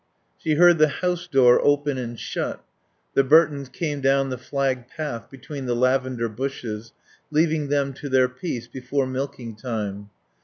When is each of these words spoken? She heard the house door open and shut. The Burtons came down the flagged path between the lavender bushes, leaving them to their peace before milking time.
She 0.39 0.55
heard 0.55 0.79
the 0.79 0.87
house 0.87 1.27
door 1.27 1.63
open 1.63 1.99
and 1.99 2.19
shut. 2.19 2.63
The 3.13 3.23
Burtons 3.23 3.69
came 3.69 4.01
down 4.01 4.31
the 4.31 4.37
flagged 4.39 4.89
path 4.89 5.29
between 5.29 5.67
the 5.67 5.75
lavender 5.75 6.27
bushes, 6.27 6.91
leaving 7.29 7.67
them 7.67 7.93
to 7.93 8.09
their 8.09 8.27
peace 8.27 8.67
before 8.67 9.05
milking 9.05 9.55
time. 9.55 10.09